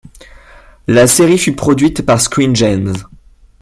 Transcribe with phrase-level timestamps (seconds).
[0.87, 2.93] La série fut produite par Screen Gems.